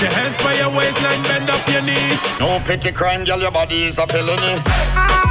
[0.00, 2.40] Put your hands by your waistline, bend up your knees.
[2.40, 4.62] No pity crime, girl, your body is a felony.
[4.96, 5.29] Ah.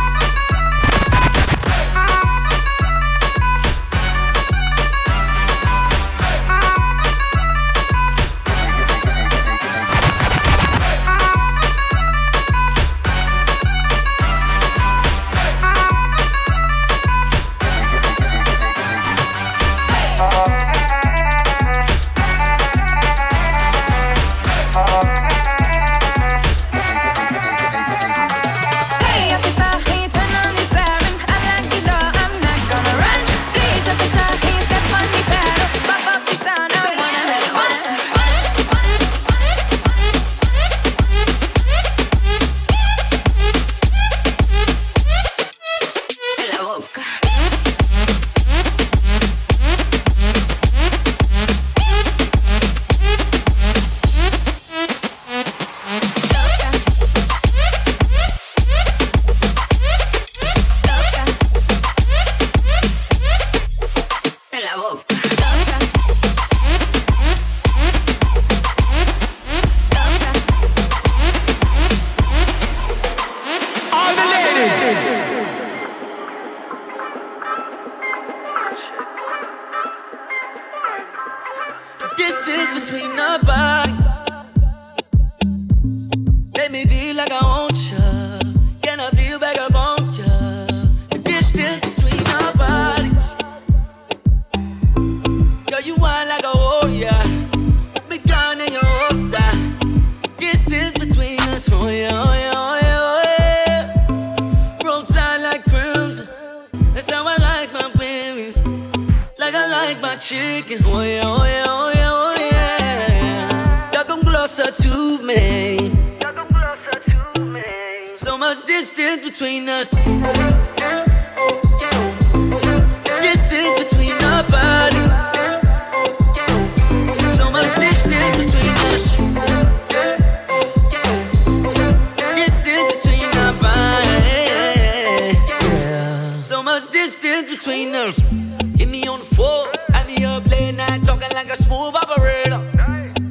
[141.69, 142.59] Smooth operator.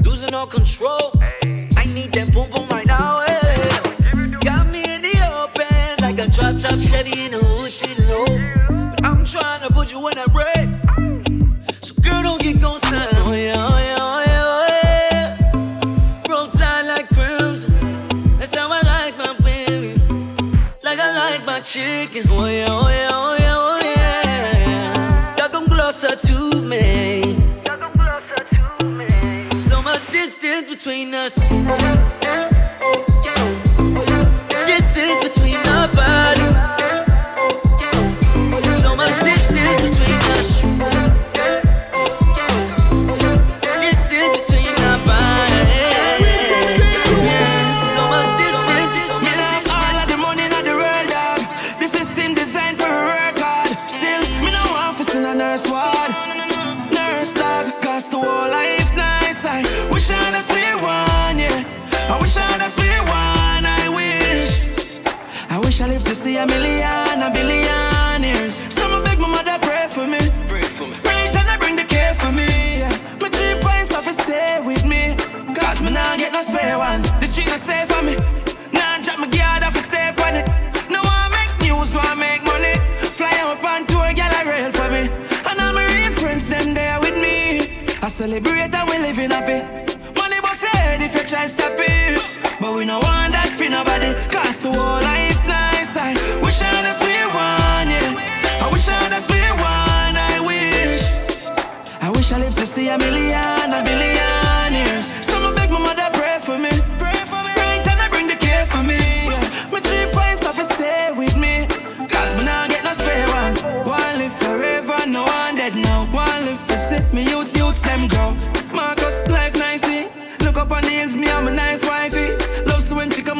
[0.04, 0.97] Losing all control.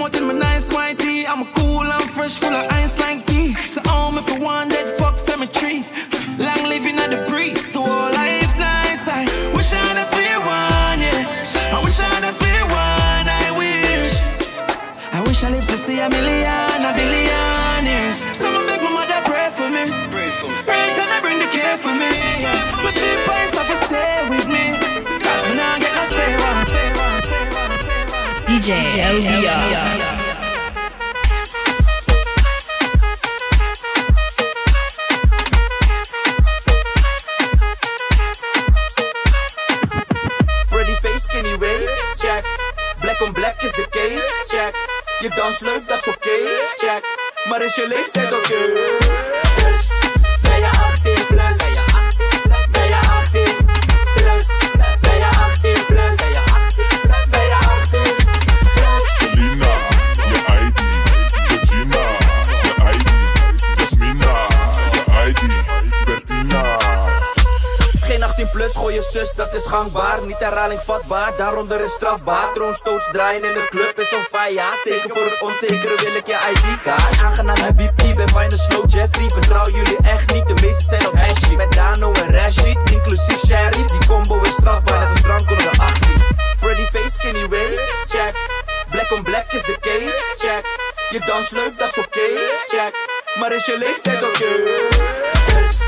[0.09, 1.27] out in my nice white tee.
[1.27, 3.55] I'm cool and fresh, full of ice like tea.
[3.55, 5.85] So home if you want that fuck cemetery.
[6.39, 9.07] Long living at the breed, the whole life nice.
[9.09, 9.25] I
[9.55, 11.77] wish I'd have one, yeah.
[11.77, 12.41] I wish I'd have
[12.85, 14.15] one, I wish.
[15.13, 18.19] I wish I lived to see a million, a billion years.
[18.37, 19.85] Someone make my mother pray for me.
[20.11, 20.61] Pray for me.
[20.67, 22.11] Right, bring the care for me.
[22.43, 22.83] Yeah.
[22.85, 24.65] My three pints of stay with me.
[25.25, 26.89] Cause me not get no spare one.
[28.49, 29.48] DJ, DJ
[47.89, 48.18] they
[70.39, 72.53] niet herhaling vatbaar, daaronder is strafbaar.
[72.53, 74.71] Troonstoots draaien in de club is een faya.
[74.85, 77.21] Zeker voor het onzekere wil ik je ID-kaart.
[77.23, 79.29] Aangenaam Habib, ben fijne slow Jeffrey.
[79.29, 81.57] Vertrouw jullie echt niet, de meesten zijn op Ashley.
[81.57, 83.91] Met Dano en Rashid, inclusief Sheriff.
[83.91, 86.19] Die combo is strafbaar, net de strand onder de 18.
[86.61, 88.35] Freddy face, skinny waist, check.
[88.91, 90.65] Black on black is the case, check.
[91.11, 92.29] Je dans leuk, dat is oké,
[92.67, 92.93] check.
[93.39, 94.29] Maar is je leeftijd oké?
[94.29, 95.63] Okay?
[95.63, 95.88] Yes.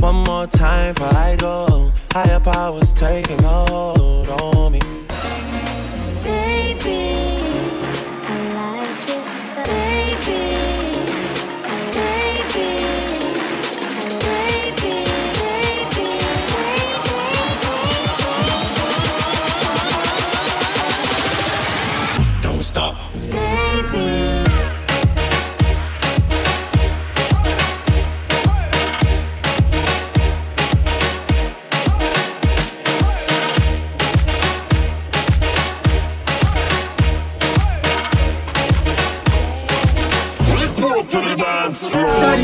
[0.00, 1.92] One more time before I go.
[2.12, 5.05] Higher powers taking hold on me.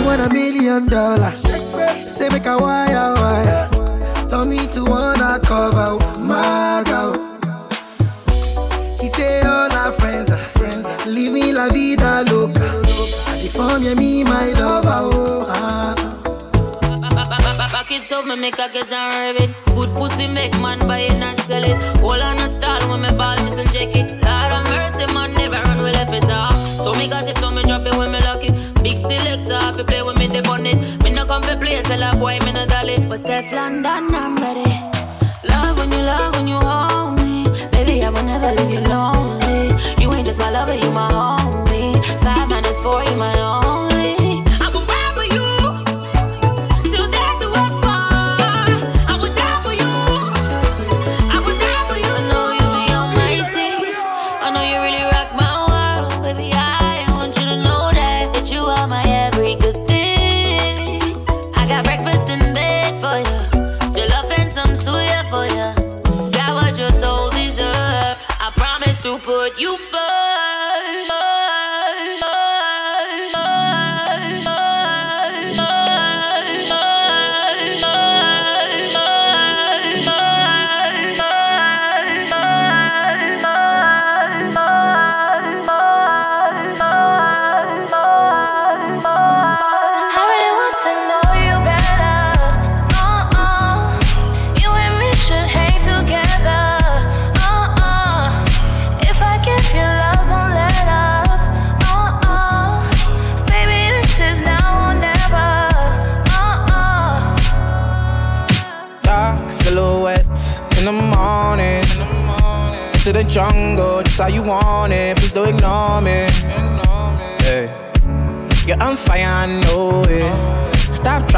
[0.05, 1.41] Want a million dollars.
[1.41, 3.69] Say make a wire wire.
[4.29, 7.15] Tell me to wanna cover my girl.
[9.01, 10.85] She say all her friends are friends.
[10.87, 12.83] are Living la vida loca.
[13.29, 15.47] And if I'm me my lover, oh.
[15.49, 15.95] Ah.
[17.73, 19.51] Back it up, me make a get and rev it.
[19.75, 21.77] Good pussy make man buy it and sell it.
[21.99, 24.11] Hold on a stall when me ball just check it.
[24.25, 26.55] Lord of mercy, man, never run we left it off.
[26.77, 28.23] So me got it, so me drop it when me.
[28.23, 28.32] Big
[29.03, 31.03] selector, if you play with me, they on it.
[31.03, 32.97] Me no come for play, tell a boy me no dolly.
[33.09, 34.71] But Stefflon Don, I'm ready.
[35.45, 37.45] Love when you love when you hold me.
[37.71, 39.75] Baby, I will never leave you lonely.
[40.01, 41.95] You ain't just my lover, you my homie.
[42.23, 44.43] Five minus four, you my only.
[44.61, 45.25] I will ride for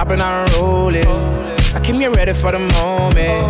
[0.04, 1.06] Dropping, I roll it.
[1.74, 3.46] I came here ready for the moment.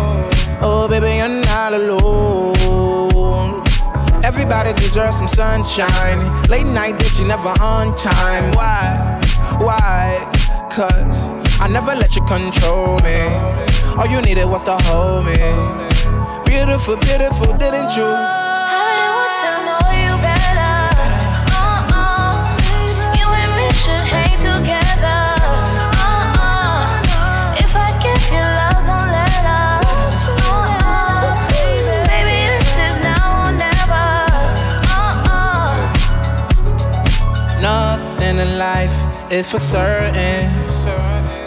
[0.61, 3.61] Oh, baby, you're not alone.
[4.23, 6.47] Everybody deserves some sunshine.
[6.47, 8.53] Late night, that you never on time.
[8.55, 9.19] Why?
[9.59, 10.31] Why?
[10.71, 13.19] Cause I never let you control me.
[13.97, 15.35] All you needed was to hold me.
[16.45, 18.34] Beautiful, beautiful, didn't you?
[39.31, 40.49] Is for certain.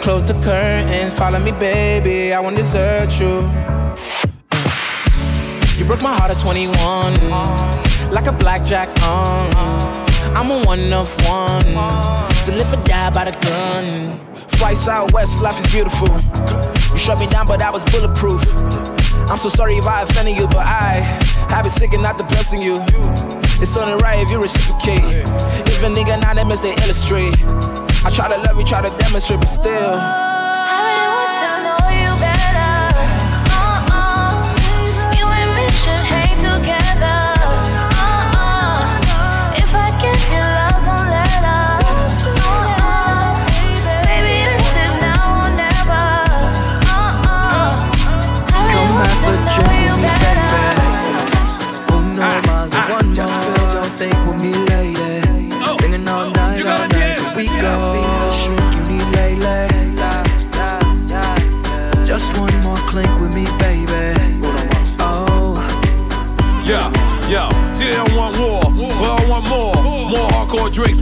[0.01, 2.33] Close the curtain, follow me, baby.
[2.33, 3.43] I won't desert you.
[3.51, 3.95] Uh.
[5.77, 9.53] You broke my heart at 21, like a blackjack on.
[10.35, 11.63] I'm a one of one,
[12.45, 14.19] to live or die by the gun.
[14.57, 16.09] Fly southwest, life is beautiful.
[16.91, 18.43] You shut me down, but I was bulletproof.
[19.29, 20.95] I'm so sorry if I offended you, but I
[21.49, 22.83] have been sick and not depressing you.
[23.61, 25.03] It's only right if you reciprocate.
[25.03, 27.35] If a nigga anonymous, they illustrate.
[28.05, 30.38] I try to love you, try to demonstrate, but still.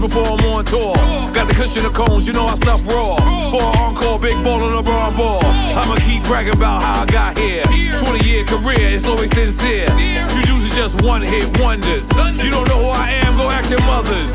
[0.07, 0.95] Before I'm on tour.
[1.35, 3.15] Got the cushion of cones, you know I stuff raw.
[3.51, 5.43] For an encore, big ball on a brown ball.
[5.43, 7.63] I'ma keep bragging about how I got here.
[7.63, 9.87] 20 year career, it's always sincere.
[9.99, 12.07] You usually just one hit wonders.
[12.43, 14.31] You don't know who I am, go ask your mothers.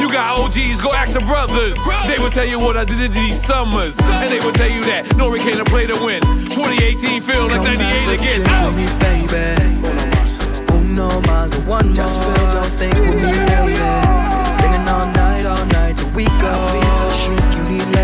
[0.00, 1.78] You got OGs, go ask the brothers.
[2.06, 3.98] They will tell you what I did in these summers.
[4.00, 6.20] And they will tell you that Nori came to play to win.
[6.50, 8.40] 2018 feel like 98 again.
[8.44, 8.78] Drink with oh!
[8.78, 9.56] me, baby.
[10.72, 14.15] Uno más, the one Just feel, don't think with me, lady.
[14.66, 17.10] Singing all night, all night till we go.
[17.10, 17.96] Shrink, you need.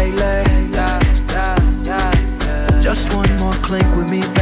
[2.80, 4.41] Just one more clink with me, baby.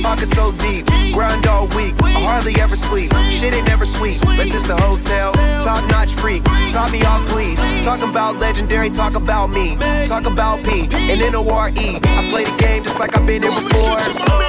[0.00, 0.86] Cheap, my pocket so deep.
[1.12, 3.12] Grind all week, I hardly ever sleep.
[3.30, 4.24] Shit ain't never sweet.
[4.24, 6.42] Let's just the hotel, top notch freak.
[6.70, 7.60] Top me off, please.
[7.84, 9.76] Talk about legendary, talk about me.
[10.06, 11.98] Talk about P and N O R E.
[12.02, 13.96] I play the game just like I've been here before.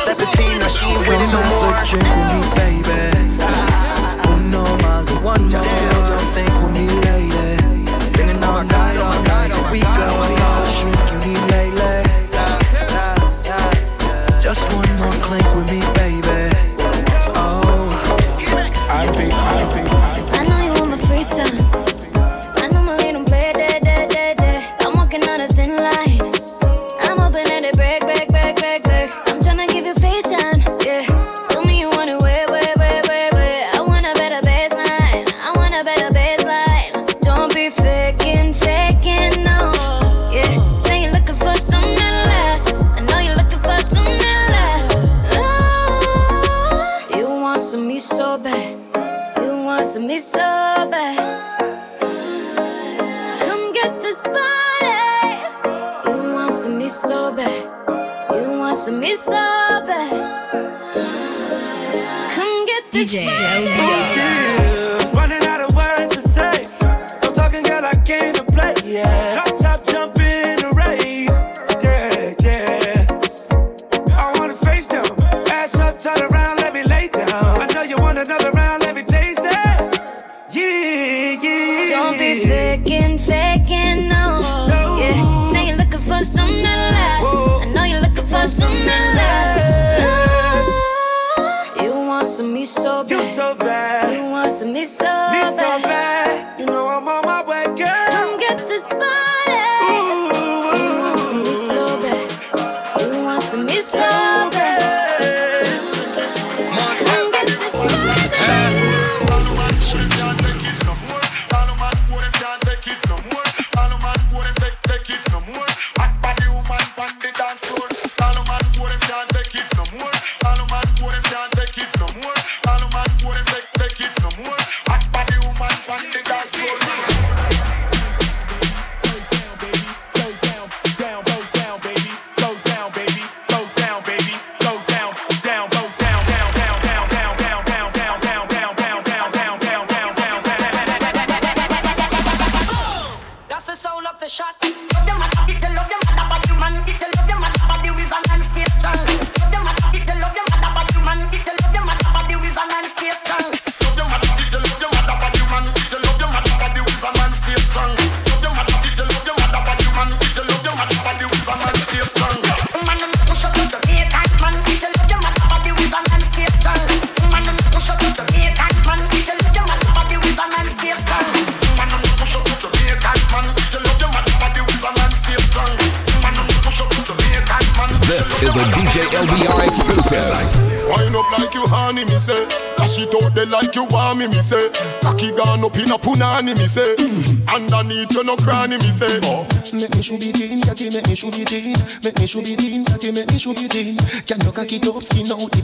[0.05, 1.73] Let the team know she ain't winning no more.
[1.85, 3.01] drink with me, baby.
[4.31, 6.00] Uno más, the one Just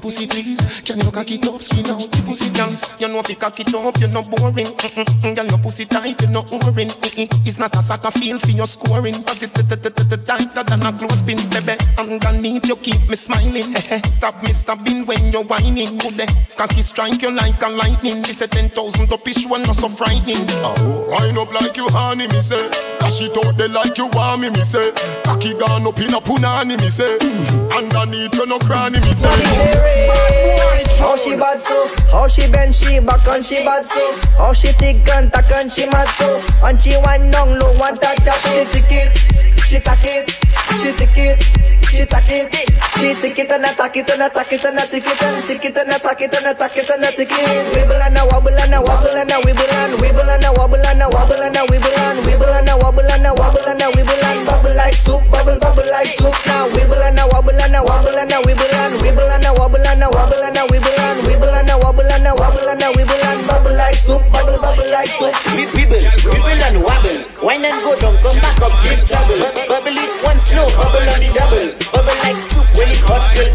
[0.08, 0.82] pussy, please?
[0.88, 2.96] Can you cock it up, skin out the pussy, please?
[3.02, 4.64] You know if you cock it up, you're not boring.
[4.64, 5.36] Mm-mm.
[5.36, 6.88] Girl, your pussy tight, you're not boring.
[7.44, 9.52] It's not a soccer field for your scoring, but it
[10.28, 11.80] tighter than a clothespin, baby.
[11.98, 13.74] Underneath you keep me smiling.
[13.74, 14.02] Eh, eh.
[14.04, 15.98] Stop me stopping when you're whining.
[15.98, 18.22] Good day, cocky strike you like a lightning.
[18.24, 20.46] She said ten thousand up each one, not so frightening.
[20.62, 22.60] Oh, wind up like you honey, me say.
[23.00, 24.92] Dash it out there like you want me, me say.
[25.24, 27.18] Cocky gone up in a punani, me say.
[27.72, 30.28] Underneath you no cranny, me say.
[31.00, 34.70] How she bad so, how she bend she back and she bad so How she
[34.70, 38.36] thick and tack and she mad so And she one down low, one touch up
[38.40, 40.30] She tick it, she tack it,
[40.80, 41.44] she tick it,
[41.92, 42.78] she tack it.
[42.98, 45.78] She tick it and attack it and attack it and attack it and tick it
[45.78, 47.74] and attack it and attack it and attack it.
[47.76, 50.82] Wibble and a wobble and a wobble and a wibble and wibble and a wobble
[50.82, 53.82] and a wobble and a wibble and wibble and a wobble and a wobble and
[53.82, 56.07] a wibble and bubble like soup, bubble bubble like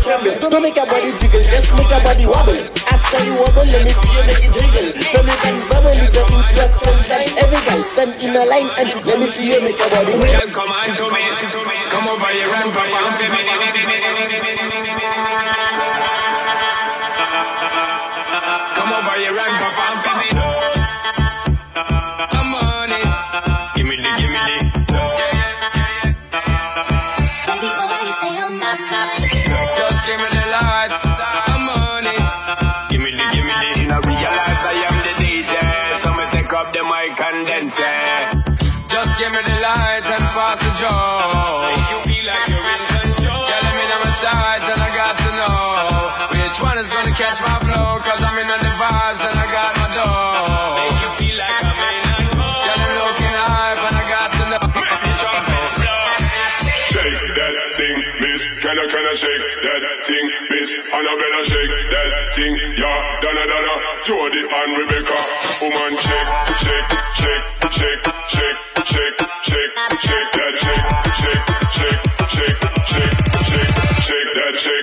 [0.03, 0.35] tremble.
[0.43, 2.59] Don't make your body jiggle, just make your body wobble.
[2.91, 4.89] After you wobble, let me see you make it jiggle.
[4.99, 7.31] So you can bubble it's an instruction time.
[7.39, 10.51] Every guy stand in a line and let me see you make your body wobble.
[10.51, 11.23] Come on to me.
[11.95, 14.52] Come over here and perform for me.
[40.83, 43.47] Make you feel like you're in control.
[43.47, 47.15] Yeah, let me know my sides and I got to know which one is gonna
[47.15, 48.03] catch my flow.
[48.03, 50.75] Cause I'm in the vibes and I got my dough.
[50.83, 52.67] Make you feel like I'm in control.
[52.67, 54.59] Yeah, I'm looking hype and I got to know.
[55.07, 56.03] The trumpets blow.
[56.91, 58.43] Shake that thing, miss.
[58.59, 60.71] Can I, can I shake that thing, miss?
[60.91, 63.23] Annabella shake that thing, yeah.
[63.23, 65.15] Donna, Donna, Jody and Rebecca.
[65.63, 67.62] Woman shake, shake, shake,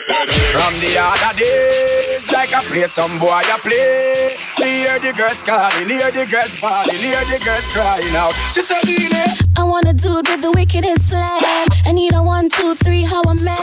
[0.09, 1.78] From the other days,
[2.59, 4.35] I play some boy I play.
[4.59, 8.35] Me hear the girls calling, hear the girls bawling, hear the girls crying out.
[8.51, 11.39] She said, Dile, I want a dude with the wickedest slam.
[11.87, 13.55] I need a one, two, three, how a man.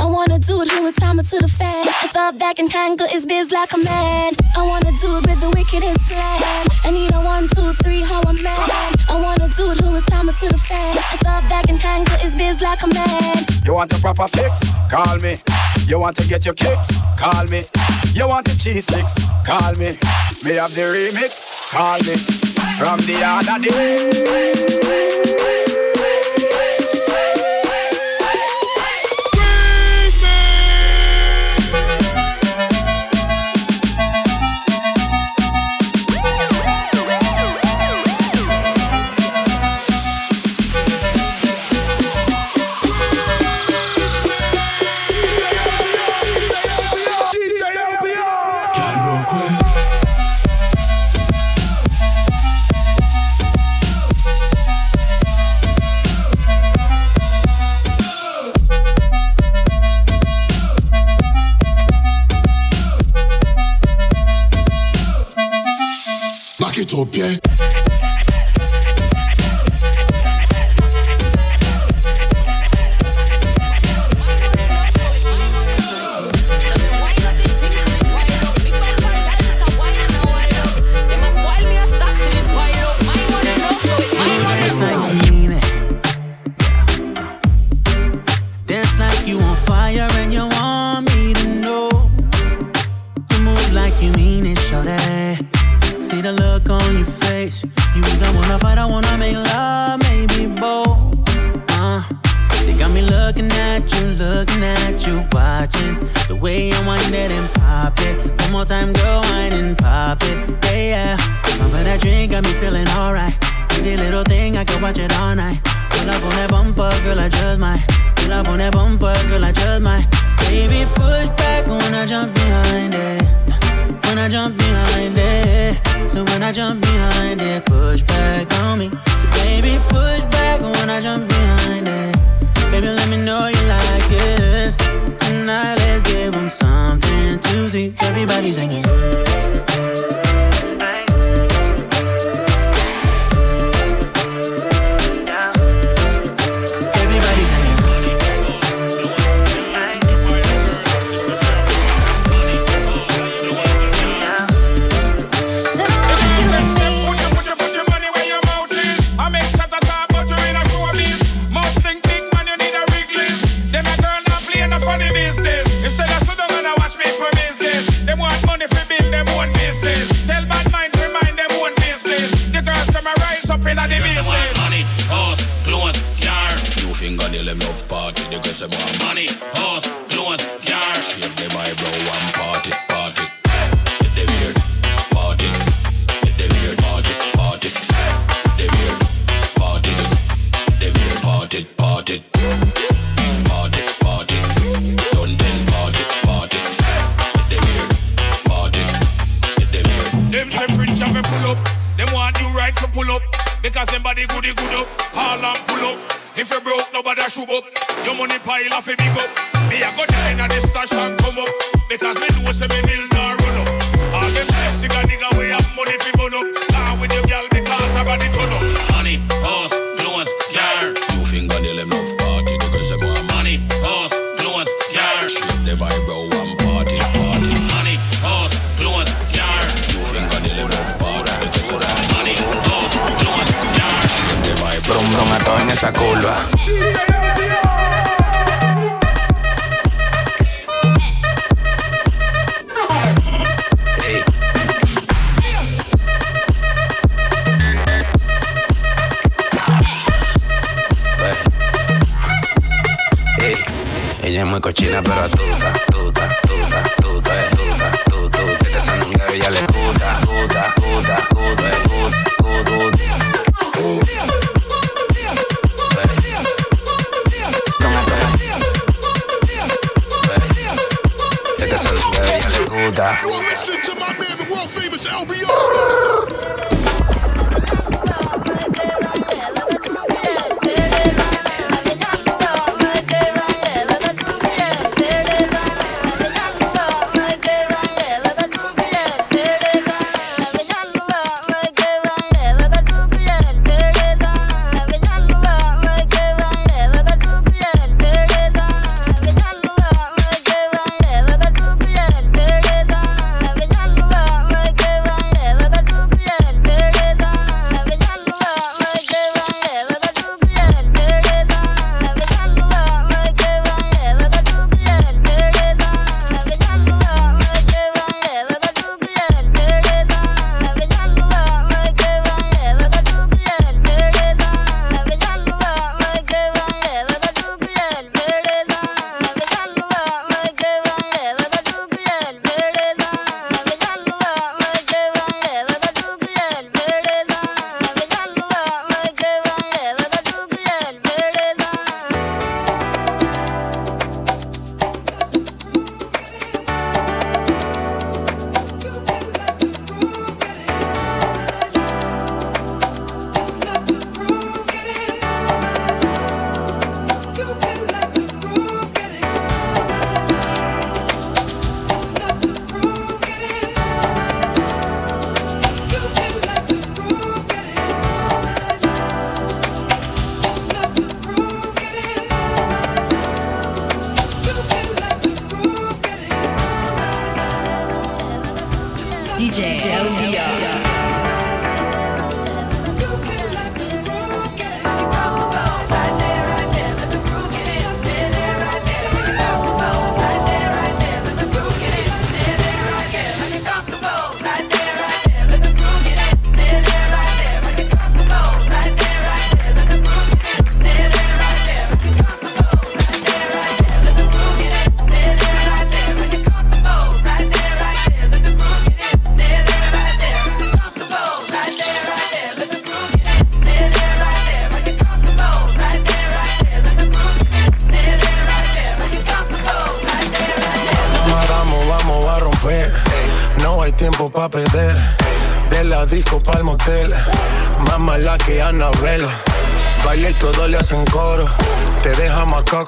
[0.00, 1.88] I want a dude who would time it to the fan.
[1.88, 4.32] A thought that can handle his biz like a man.
[4.56, 6.64] I want a dude with the wickedest slam.
[6.84, 8.64] I need a one, two, three, how a man.
[9.12, 10.96] I want a dude who would time it to the fan.
[10.96, 13.44] A thought that can handle his biz like a man.
[13.60, 14.64] you want a proper fix?
[14.88, 15.36] Call me.
[15.84, 16.88] You want to get your kicks?
[17.20, 17.68] Call me.
[18.14, 19.18] You want the cheese sticks?
[19.46, 19.96] Call me.
[20.44, 21.48] Me have the remix?
[21.70, 22.16] Call me.
[22.76, 25.87] From the other day.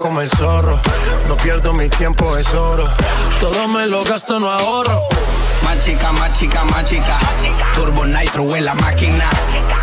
[0.00, 0.80] Como el zorro.
[1.28, 2.84] No pierdo mi tiempo, es oro.
[3.38, 5.02] Todo me lo gasto, no ahorro.
[5.62, 7.18] Más chica, más chica, más chica.
[7.74, 9.28] Turbo Nitro en la máquina.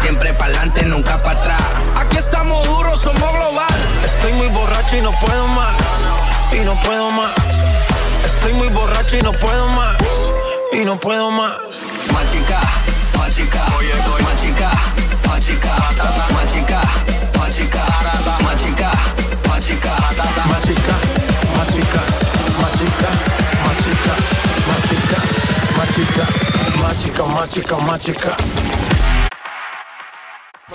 [0.01, 1.61] Siempre pa'lante, nunca para atrás.
[1.95, 3.77] Aquí estamos duros, somos global.
[4.03, 5.75] Estoy muy borracho y no puedo más.
[6.51, 7.33] Y no puedo más.
[8.25, 9.97] Estoy muy borracho y no puedo más.
[10.73, 11.57] Y no puedo más.
[12.11, 12.59] Más chica,
[13.17, 13.63] más chica.
[13.77, 14.23] Oye, oye.
[14.23, 14.71] Más chica,
[15.27, 15.75] más chica.
[16.33, 16.81] Más chica,
[17.37, 17.83] más chica.
[18.41, 19.16] Más chica,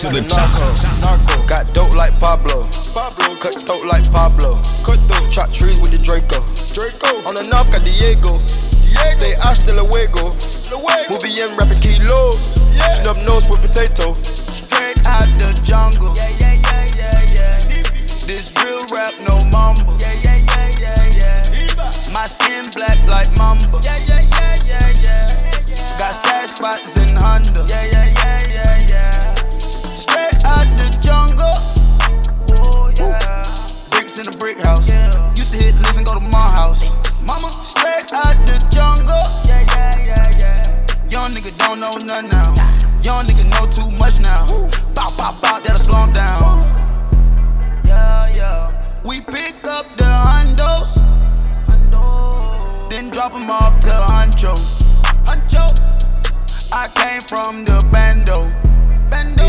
[0.02, 0.66] To the narco,
[0.98, 2.66] narco, got dope like Pablo.
[2.90, 4.58] Pablo, cut throat like Pablo.
[4.82, 4.98] cut
[5.30, 6.42] Chop trees with the Draco.
[6.74, 7.22] Draco.
[7.22, 8.42] On the north got Diego.
[8.42, 9.14] Diego.
[9.14, 10.34] Say hasta luego.
[10.74, 11.06] Luego.
[11.06, 12.34] We'll be in rapping kilo.
[12.74, 12.98] Yeah.
[12.98, 14.18] Snub nose with potato.
[14.26, 16.10] Straight out the jungle.
[16.18, 16.31] Yeah,
[19.12, 19.96] rap, no mumble.
[20.00, 22.12] Yeah, yeah, yeah, yeah, yeah.
[22.12, 23.80] My skin black like mamba.
[23.82, 25.98] Yeah, yeah, yeah, yeah, yeah.
[25.98, 27.64] Got stash spots in Honda.
[27.68, 29.34] Yeah, yeah, yeah, yeah, yeah.
[29.96, 31.56] Straight out the jungle.
[32.64, 33.42] Oh, yeah.
[33.90, 34.88] Bricks in a brick house.
[34.88, 35.34] Yeah.
[35.36, 36.92] Used to hit listen, go to my house.
[37.26, 39.18] Mama, straight out the jungle.
[39.46, 41.10] Yeah, yeah, yeah, yeah.
[41.10, 42.54] Young nigga don't know nothing now.
[43.02, 44.46] Young nigga know too much now.
[44.94, 46.51] Bop, bop, bop, that'll slow him down.
[49.04, 50.94] We pick up the hundos.
[52.88, 54.54] Then drop them off to Huncho.
[55.26, 55.64] Huncho.
[56.72, 58.46] I came from the bando.
[59.10, 59.42] Bando.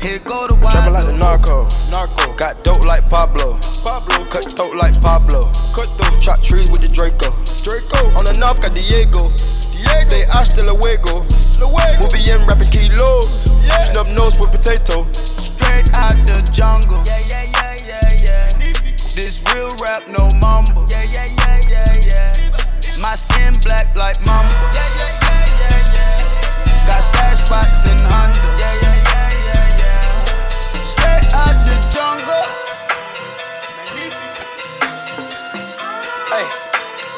[0.00, 0.72] Here go the wild.
[0.72, 1.68] Trapping like the narco.
[1.92, 2.32] Narco.
[2.36, 3.58] Got dope like Pablo.
[3.84, 4.24] Pablo.
[4.32, 5.52] Cut throat like Pablo.
[5.76, 6.16] Cut throat.
[6.22, 7.28] Chop trees with the Draco.
[7.60, 8.08] Draco.
[8.16, 9.28] On the north got Diego.
[9.76, 10.08] Diego.
[10.08, 11.26] Say hasta luego.
[11.60, 12.00] Luego.
[12.00, 13.20] We'll be in rapping kilo.
[13.60, 13.92] Yeah.
[13.92, 15.04] Snub nose with potato.
[15.12, 17.04] Straight out the jungle.
[17.04, 17.57] Yeah, yeah, yeah, yeah, yeah.
[17.57, 17.57] This
[19.58, 20.86] real rap, no mumble.
[20.86, 23.02] Yeah, yeah, yeah, yeah, yeah.
[23.02, 24.54] My skin black like mamba.
[24.70, 26.86] Yeah, yeah, yeah, yeah, yeah.
[26.86, 28.46] Got stash spots in Honda.
[28.54, 30.90] Yeah, yeah, yeah, yeah, yeah.
[30.94, 32.46] Straight out the jungle.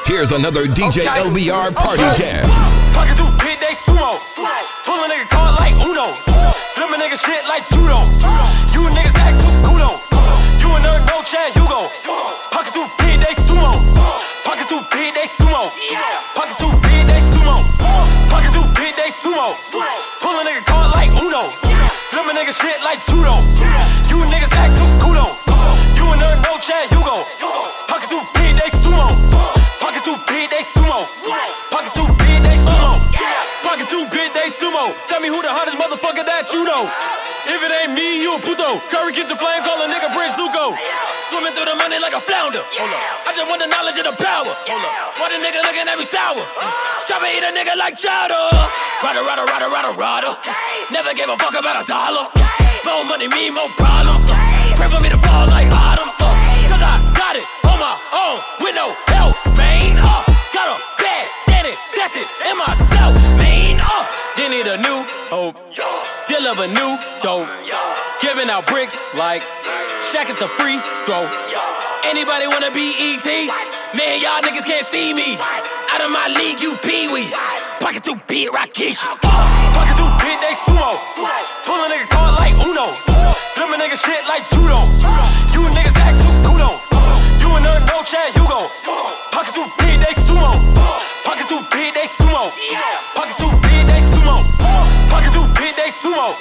[0.07, 2.49] Here's another DJ LBR party jam.
[2.93, 4.19] Pocket through big they sumo.
[4.85, 6.17] Pull a nigga card like Uno.
[6.75, 8.40] Flip a nigga shit like judo.
[38.31, 38.79] You a puto.
[38.95, 40.79] Curry get the flame, call a nigga Prince Zuko.
[41.27, 42.63] Swimming through the money like a flounder.
[42.79, 43.03] Hold up.
[43.27, 44.55] I just want the knowledge and the power.
[44.71, 44.95] Hold up.
[45.19, 46.39] Why the nigga looking at me sour?
[47.07, 48.39] Try to eat a nigga like chowder.
[49.03, 50.31] Rada, rada, rada, rada, rada.
[50.95, 52.31] Never gave a fuck about a dollar.
[52.87, 54.27] More money, me, more problems.
[54.79, 56.11] Pray for me to fall like autumn.
[56.23, 56.31] Uh,
[56.71, 59.99] Cause I got it on my own with no help, man.
[59.99, 60.23] Uh,
[60.55, 63.83] got a bad daddy, that's it, in myself, man.
[63.83, 64.07] Uh,
[64.39, 65.59] they need a new hope,
[66.27, 67.51] deal of a new dope.
[68.21, 69.41] Giving out bricks like
[70.13, 70.77] Shaq at the free
[71.09, 71.25] throw.
[72.05, 73.25] Anybody wanna be ET?
[73.97, 75.41] Man, y'all niggas can't see me.
[75.41, 77.33] Out of my league, you pee wee.
[77.81, 79.09] Pocket too big, Rikishi.
[79.25, 81.01] Pocket too big, they sumo.
[81.65, 82.93] Pull a nigga card like Uno.
[83.57, 84.85] Flip a nigga shit like judo.
[85.57, 86.77] You niggas act too kudo.
[87.41, 88.69] You and her no Chad Hugo.
[89.33, 90.61] Pocket too big, they sumo.
[91.25, 92.53] Pocket too big, they sumo.
[93.17, 94.45] Pocket too big, they sumo.
[95.09, 96.37] Pocket too big, they sumo.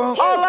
[0.00, 0.40] All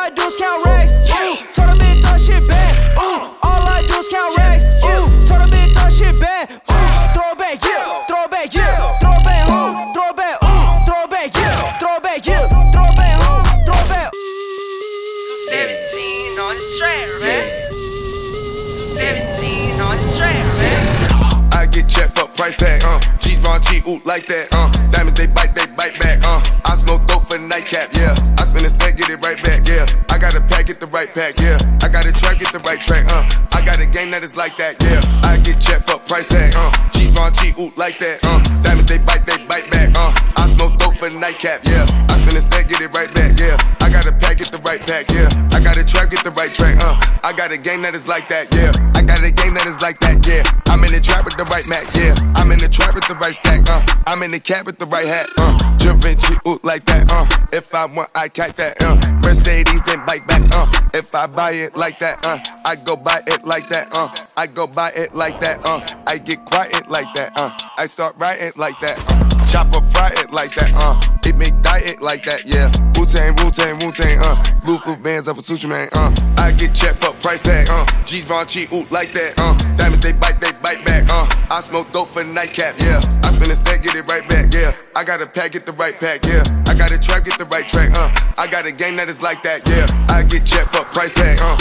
[48.02, 48.72] is like that, yeah.
[48.96, 50.42] I got a game that is like that, yeah.
[50.74, 52.16] I'm in the trap with the right Mac, yeah.
[52.36, 53.80] I'm in the trap with the right stack, uh.
[54.08, 55.54] I'm in the cab with the right hat, uh.
[55.78, 57.26] Jumpin' cheap, ooh, like that, uh.
[57.52, 58.96] If I want, I kite that, uh.
[59.24, 60.66] Mercedes, then bike back, uh.
[60.94, 62.40] If I buy it like that, uh.
[62.66, 64.10] I go buy it like that, uh.
[64.36, 65.86] I go buy it like that, uh.
[66.08, 67.52] I get quiet like that, uh.
[67.78, 69.31] I start writing like that, uh.
[69.52, 70.96] Chopper fry it like that, uh.
[71.28, 72.72] It make diet like that, yeah.
[72.96, 74.40] Wu Tang, Wu Tang, Wu Tang, uh.
[74.64, 76.10] Foot bands up a sushi man, uh.
[76.38, 77.86] I get checked for price tag, uh.
[78.06, 79.54] G Von G, ooh, like that, uh.
[79.76, 81.28] Diamonds, they bite, they bite back, uh.
[81.52, 83.02] I smoke dope for nightcap, yeah.
[83.24, 84.74] I spin a stack, get it right back, yeah.
[84.96, 86.44] I got a pack, get the right pack, yeah.
[86.68, 88.10] I got a track, get the right track, uh.
[88.38, 89.86] I got a game that is like that, yeah.
[90.08, 91.58] I get checked for price tag, uh.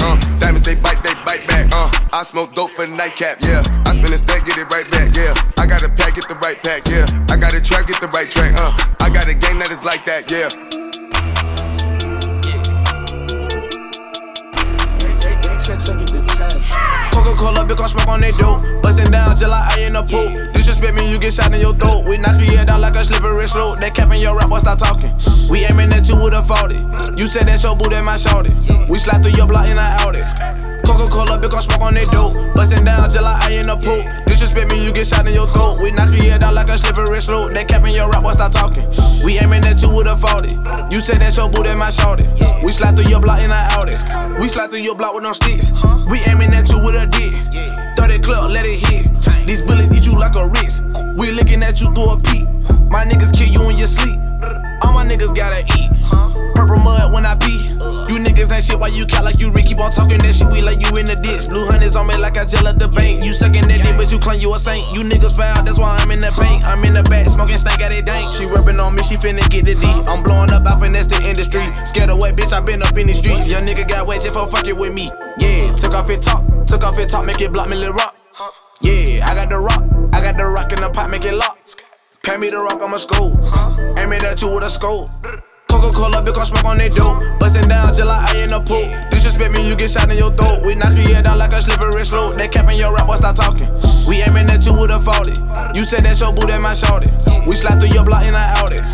[0.00, 1.70] Uh, diamonds they bite, they bite back.
[1.72, 3.62] Uh, I smoke dope for the nightcap, yeah.
[3.86, 5.34] I spin a stack, get it right back, yeah.
[5.58, 7.06] I got a pack, get the right pack, yeah.
[7.30, 8.70] I got a track, get the right track, uh.
[9.00, 10.48] I got a game that is like that, yeah.
[17.42, 18.62] Cola, big on smoke on they dope.
[18.82, 20.30] Bustin' down till I in the pool.
[20.54, 22.06] Disrespect me, you get shot in your throat.
[22.06, 23.80] We knock your head down like a slippery slope.
[23.80, 25.10] They capping your rap, boy, stop talking.
[25.50, 27.18] We aiming at you with a 40.
[27.20, 28.54] You said that's your boo, that my shorty.
[28.88, 30.22] We slide through your block in our Audi.
[30.84, 32.34] Coca Cola, big on smoke on they dope.
[32.54, 34.02] Bustin' down till I in the pool.
[34.26, 35.78] Disrespect me, you get shot in your throat.
[35.80, 37.52] We knock your head down like a slippery slope.
[37.52, 38.86] They in your rap, boy, stop talking.
[39.24, 40.94] We aiming at you with a 40.
[40.94, 42.26] You said that's your boo, that my shorty.
[42.64, 43.94] We slide through your block in our Audi.
[44.40, 45.70] We slide through your block with no sticks.
[46.10, 47.34] We aiming at you with a dick.
[47.96, 49.06] 30 club, let it hit.
[49.46, 50.82] These bullets eat you like a Ritz.
[51.14, 52.48] We looking at you through a peep.
[52.90, 54.18] My niggas kill you in your sleep.
[54.82, 56.01] All my niggas gotta eat.
[56.76, 57.72] Mud when I pee.
[58.12, 59.66] You niggas ain't shit why you cat like you Rick.
[59.66, 61.48] Keep on talking that shit, we like you in the ditch.
[61.48, 63.24] Blue hundreds on me like I gel at the bank.
[63.24, 64.84] You sucking that dick, but you claim you a saint.
[64.92, 66.64] You niggas foul, that's why I'm in the paint.
[66.64, 68.30] I'm in the back, smoking stank at it dank.
[68.32, 69.84] She rubbing on me, she finna get the D.
[70.04, 71.64] I'm blowing up, I finesse the industry.
[71.88, 73.48] Scared away, bitch, I been up in the streets.
[73.48, 75.10] Young nigga got wet just for fucking with me.
[75.38, 78.16] Yeah, took off it top, took off it top, make it block me, little rock.
[78.82, 81.58] Yeah, I got the rock, I got the rock in the pot, make it lock.
[82.24, 83.32] Pay me the rock, I'm a school.
[83.98, 85.10] Aim at you with a skull.
[85.72, 87.16] Coca Cola, big on smoke on they dope.
[87.40, 88.84] Bustin' down till I in the pool.
[89.08, 90.60] Disrespect me, you get shot in your throat.
[90.60, 92.36] We knock your head down like a slippery slope.
[92.36, 93.72] They capping your rap, boy, stop talking.
[94.04, 95.32] We aiming at you with a 40.
[95.72, 97.08] You said that's your boo, that my shorty.
[97.48, 98.84] We slide through your block in our Audi.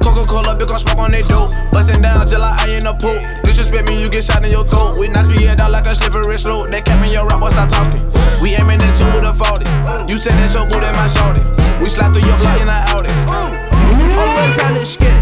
[0.00, 1.52] Coca Cola, big on smoke on they dope.
[1.68, 3.20] Bustin' down till I in the pool.
[3.44, 4.96] Disrespect me, you get shot in your throat.
[4.96, 6.72] We knock your head down like a slippery slope.
[6.72, 8.00] They capping your rap, boy, stop talking.
[8.40, 9.68] We aiming at you with a 40.
[10.08, 11.44] You said that's your boo, that my shorty.
[11.76, 13.12] We slide through your block in our Audi.
[13.28, 15.12] All the way down this it.
[15.12, 15.21] Hopping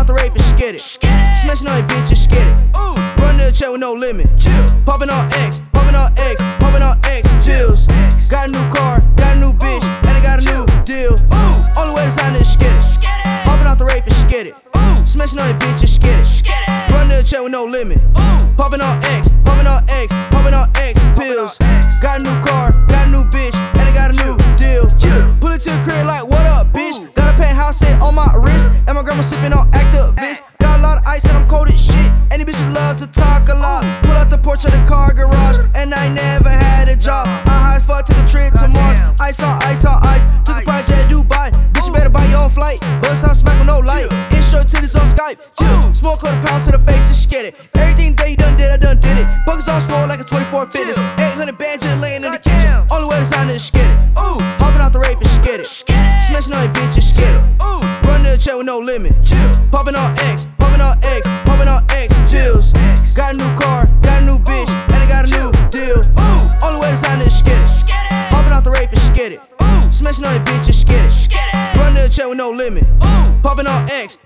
[0.00, 0.80] out the rave and skid it.
[0.80, 2.56] Smashing on that bitch and skid it.
[3.20, 4.32] Run to the chair with no limit.
[4.88, 7.28] Popping on X, popping on X, popping on X.
[7.44, 7.84] Jills.
[8.32, 11.12] Got a new car, got a new bitch, and I got a new deal.
[11.20, 12.84] The way down this skid it.
[13.44, 14.56] Hopping out the rave and skid it.
[15.04, 16.28] Smashing on that bitch and skid it.
[16.96, 18.00] Run to the chair with no limit.
[18.56, 21.60] Popping on X, popping on X, popping on X pills.
[22.00, 24.88] Got a new car, got a new bitch, and I got a new deal.
[25.44, 26.24] Pull it to the crib like,
[28.90, 30.42] and my grandma sipping on Actavis.
[30.58, 32.10] Got a lot of ice and I'm cold as shit.
[32.34, 33.86] Any bitches love to talk a lot.
[34.02, 37.26] Pull out the porch of the car garage, and I never had a job.
[37.46, 38.98] I high as fuck to the trip to Mars.
[39.22, 40.24] Ice on ice on ice.
[40.46, 41.54] To the project Dubai.
[41.72, 42.80] Bitch, you better buy your own flight.
[43.02, 44.06] Bust out smack with no light.
[44.34, 45.38] It's Intro titties on Skype.
[45.60, 45.80] Yeah.
[45.92, 47.60] Smoke quarter pound to the face and skid it.
[47.78, 49.26] Everything that you done did, I done did it.
[49.46, 50.98] Buckets on swole like a 24 fitness.
[50.98, 52.74] 800 bands just laying in the kitchen.
[52.90, 53.89] All the way to sign is it.
[59.24, 59.50] chill.
[59.70, 62.72] Popping on X, popping on X, popping on X, chills.
[63.14, 66.00] Got a new car, got a new bitch, and I got a new deal.
[66.62, 67.70] Only way to sign is skid it.
[68.30, 69.40] Popping off the rave is skid it.
[69.92, 71.76] Smashing on your bitch and skid it.
[71.76, 72.84] Running to the check with no limit.
[73.42, 74.18] Popping on X,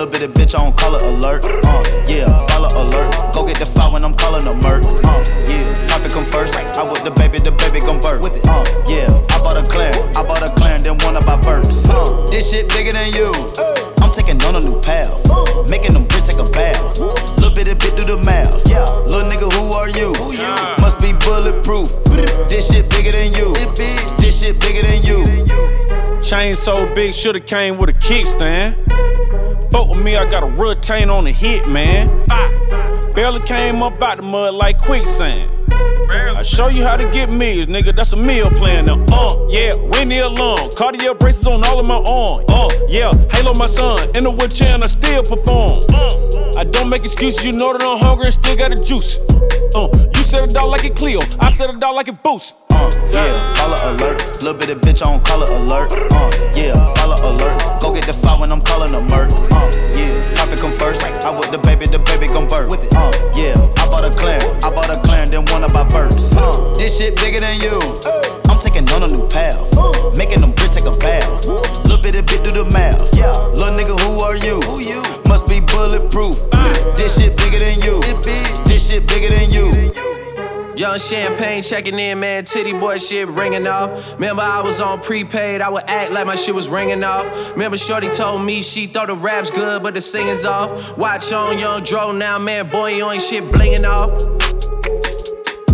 [0.00, 1.44] Little bit of bitch I don't call it alert.
[1.44, 3.12] Uh, yeah, follow alert.
[3.36, 4.80] Go get the file when I'm calling a murk.
[5.04, 6.56] Uh, yeah, profit come first.
[6.72, 8.24] I with the baby, the baby gon' birth.
[8.24, 9.92] Uh, yeah, I bought a clan.
[10.16, 11.68] I bought a clan, then one of my verse.
[11.84, 13.28] Uh, this shit bigger than you.
[14.00, 15.12] I'm taking on a new path.
[15.68, 16.80] Making them bitch take a bath.
[17.36, 18.64] Little bit of bit do the math.
[18.64, 18.88] Yeah.
[19.04, 20.16] Little nigga, who are you?
[20.80, 21.92] Must be bulletproof.
[22.48, 23.52] This shit bigger than you.
[24.16, 25.28] This shit bigger than you.
[26.24, 29.19] Chain so big, shoulda came with a kickstand.
[29.70, 32.08] Fuck with me, I got a retain on the hit, man.
[33.14, 35.50] Barely came up out the mud like quicksand.
[36.10, 37.94] I show you how to get meals, nigga.
[37.94, 39.04] That's a meal plan now.
[39.12, 40.58] Uh, yeah, Winnie alone.
[40.76, 42.44] Cartier braces on all of my arm.
[42.48, 44.08] Uh, yeah, Halo my son.
[44.16, 45.70] In the wheelchair and I still perform.
[46.56, 49.18] I don't make excuses, you know that I'm hungry and still got the juice.
[49.74, 52.56] Uh, you said it out like it Cleo, I said it out like it Boost.
[52.80, 54.24] Uh, yeah, follow alert.
[54.40, 55.92] Little bit of bitch on color alert.
[55.92, 57.60] Uh, yeah, follow alert.
[57.80, 59.28] Go get the file when I'm calling a murk.
[59.52, 61.04] Uh, yeah, profit come first.
[61.20, 62.72] I with the baby, the baby gon' birth.
[62.96, 64.40] Uh, yeah, I bought a clan.
[64.64, 66.16] I bought a clan, then one of my verse.
[66.32, 67.76] Uh, this shit bigger than you.
[68.48, 69.60] I'm taking on a new path.
[70.16, 71.28] Making them bitch take a bath.
[71.84, 73.12] Little bit of bit do the math.
[73.12, 73.28] Yeah,
[73.60, 74.64] little nigga, who are you?
[75.28, 76.40] Must be bulletproof.
[76.96, 78.00] This shit bigger than you.
[78.64, 79.68] This shit bigger than you.
[80.80, 82.44] Young champagne checking in, man.
[82.44, 84.14] Tity Boi shit ringing off.
[84.14, 85.60] Remember, I was on prepaid.
[85.60, 87.52] I would act like my shit was ringing off.
[87.52, 90.96] Remember, Shorty told me she thought the rap's good, but the singing's off.
[90.96, 92.70] Watch on Young Dro now, man.
[92.70, 94.22] Boy, you ain't shit blinging off.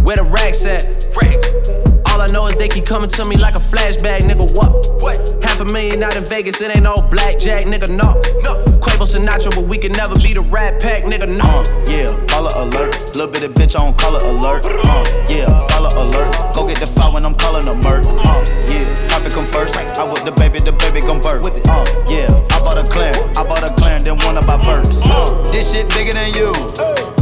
[0.02, 1.95] Where the racks at?
[2.16, 4.48] All I know is they keep coming to me like a flashback, nigga.
[4.56, 4.72] What?
[5.04, 5.36] What?
[5.44, 7.92] Half a million out in Vegas, it ain't no blackjack, nigga.
[7.92, 8.56] No, no.
[8.80, 11.28] Quavo Sinatra, but we can never be the Rat Pack, nigga.
[11.28, 11.44] No.
[11.44, 12.96] Uh, yeah, follow alert.
[13.12, 14.64] Little bit of bitch on color alert.
[14.64, 16.32] Uh, yeah, follow alert.
[16.56, 18.08] Go get the file when I'm calling a murk.
[18.24, 19.76] Uh, yeah, profit come first.
[19.76, 21.44] I with the baby, the baby gon' birth.
[21.44, 23.12] Uh, yeah, I bought a clan.
[23.36, 24.88] I bought a clan, then one of my verse.
[25.04, 27.15] Uh, this shit bigger than you.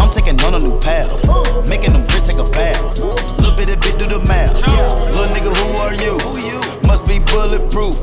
[0.45, 1.09] On a new path.
[1.71, 3.01] Making them bitch take a bath.
[3.41, 4.61] Little bit of bit do the math.
[5.09, 6.19] Little nigga, who are you?
[6.87, 7.97] Must be bulletproof.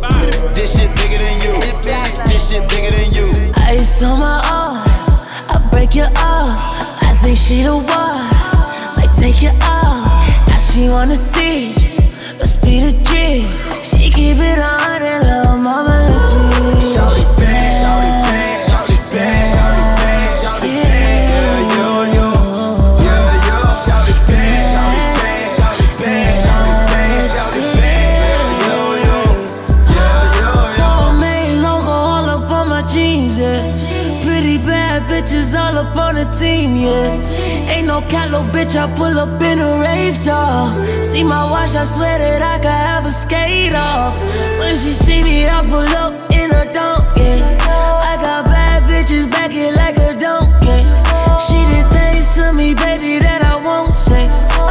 [0.55, 1.61] This shit bigger than you.
[2.25, 3.53] This shit bigger than you.
[3.55, 4.81] Ice on my arm,
[5.53, 6.57] I break your off.
[7.05, 8.25] I think she the one.
[8.97, 10.01] Like take it off.
[10.47, 11.73] Now she wanna see.
[12.39, 13.47] Let's be the dream.
[13.83, 16.80] She keep it on and little mama let
[35.81, 37.73] up on the team, yeah.
[37.73, 40.69] Ain't no little bitch, I pull up in a rave dog.
[41.03, 44.13] See my watch, I swear that I could have a skate off.
[44.59, 47.57] When she see me, I pull up in a dunk, yeah.
[48.11, 50.81] I got bad bitches back it like a donkey.
[51.45, 54.25] She did things to me, baby, that I won't say.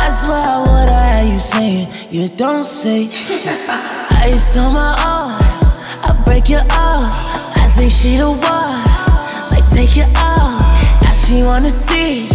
[0.04, 3.00] I swear I would have had you saying, you don't say.
[4.22, 5.38] Ice on my arm,
[6.08, 7.10] I break it off.
[7.62, 8.82] I think she the one,
[9.50, 10.49] like take it off.
[11.30, 12.26] She wanna see,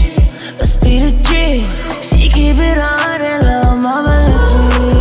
[0.57, 1.67] let's be the dream.
[2.01, 4.94] She keep it on and love, mama let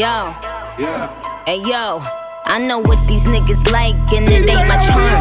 [0.00, 0.20] yo,
[0.78, 1.44] Yeah.
[1.46, 2.00] hey yo.
[2.46, 5.20] I know what these niggas like, and it ain't my charm.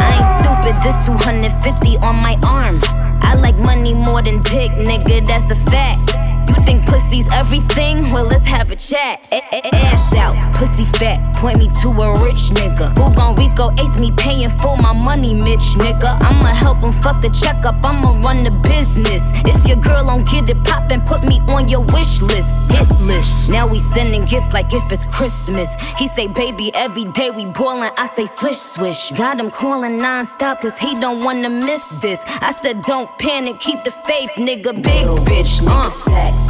[0.00, 2.76] I ain't stupid, this 250 on my arm.
[3.22, 6.16] I like money more than dick, nigga, that's a fact.
[6.48, 8.08] You think pussy's everything?
[8.10, 9.20] Well, let's have a chat.
[9.30, 12.96] A- a- Ash out, pussy fat, point me to a rich nigga.
[12.98, 16.16] Who gon' Rico ace me paying for my money, Mitch nigga?
[16.22, 19.22] I'ma help him fuck the checkup, I'ma run the business.
[19.44, 22.48] If your girl don't get it poppin', put me on your wish list.
[22.70, 23.48] Hit list.
[23.48, 25.68] Now we sending gifts like if it's Christmas.
[25.98, 29.10] He say, baby, every day we boilin', I say swish swish.
[29.12, 32.20] Got him calling non-stop cause he don't wanna miss this.
[32.40, 34.74] I said, don't panic, keep the faith, nigga.
[34.74, 35.90] Big bitch, uh.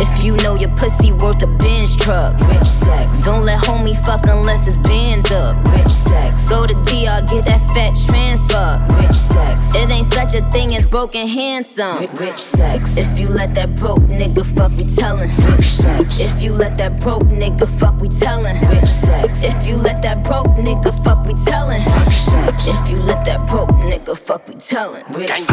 [0.00, 3.24] If you know your pussy worth a Benz truck, rich sex.
[3.24, 6.48] Don't let homie fuck unless it's bands up, rich sex.
[6.48, 8.68] Go to DR, get that fat transfer,
[9.00, 9.74] rich sex.
[9.74, 12.96] It ain't such a thing as broken handsome, rich sex.
[12.96, 16.09] If you let that broke nigga fuck, we tellin', rich sex.
[16.18, 19.42] If you let that broke nigga fuck, we tellin', rich sex.
[19.42, 22.66] If you let that broke nigga fuck, we tellin', rich sex.
[22.66, 25.50] If you let that broke nigga fuck, we tellin', rich sex.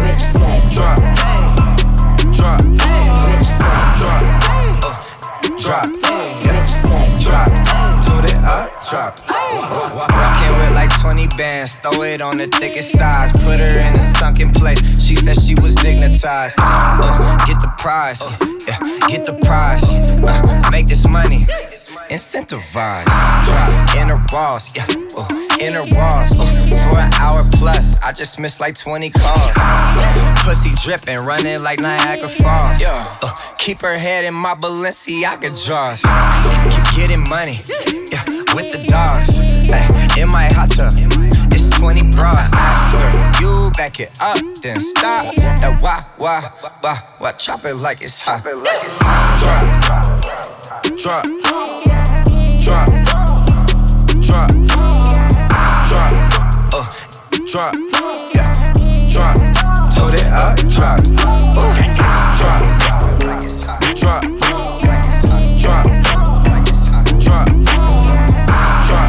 [0.00, 0.74] Rich sex.
[0.74, 0.98] Drop.
[2.32, 2.60] Drop.
[2.64, 4.00] Rich sex.
[4.00, 4.22] Drop.
[4.48, 5.00] Uh,
[5.58, 5.86] drop.
[6.02, 6.10] Yeah.
[6.10, 6.19] Drop.
[8.88, 9.18] Drop.
[9.28, 13.32] Walking with like 20 bands, throw it on the thickest thighs.
[13.32, 14.80] Put her in a sunken place.
[15.02, 16.56] She said she was dignitized.
[16.58, 19.84] Uh, get the prize, uh, yeah, get the prize.
[19.84, 21.46] Uh, make this money,
[22.08, 23.04] incentivize.
[23.44, 25.26] Drop in her walls, yeah, uh,
[25.60, 26.69] in her walls.
[26.84, 29.50] For an hour plus, I just missed like 20 calls.
[30.44, 32.82] Pussy dripping, running like Niagara Falls.
[32.82, 36.02] Uh, keep her head in my Balenciaga drawers.
[36.02, 37.60] Keep getting money,
[38.10, 38.24] yeah,
[38.54, 39.38] with the dogs.
[39.70, 40.92] Ay, in my hot tub,
[41.52, 42.50] it's 20 bras.
[42.54, 45.34] After you back it up, then stop.
[45.34, 46.50] That wah, wah,
[46.82, 48.42] wah, wah, chop it like it's hot.
[48.42, 49.64] Drop.
[50.98, 51.24] Drop.
[52.60, 52.86] Drop.
[52.86, 52.88] Drop.
[54.22, 54.59] Drop.
[57.50, 57.74] Drop.
[58.32, 58.72] Yeah.
[59.10, 59.36] Drop.
[59.92, 60.56] Told it up.
[60.70, 61.00] Drop.
[61.02, 61.74] Drop.
[62.38, 62.62] Drop.
[63.96, 64.22] Drop.
[65.58, 65.86] Drop.
[67.18, 67.46] Drop.
[68.86, 69.08] Drop.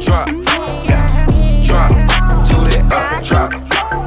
[0.00, 0.28] Drop, drop,
[0.88, 1.06] yeah.
[1.62, 1.90] Drop.
[2.44, 3.22] Told it up.
[3.22, 3.54] Drop.